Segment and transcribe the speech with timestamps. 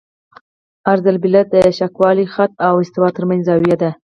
[0.89, 3.91] عرض البلد د شاقولي خط او استوا ترمنځ زاویه ده